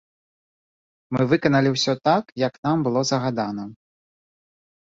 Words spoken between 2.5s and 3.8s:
нам было загадана.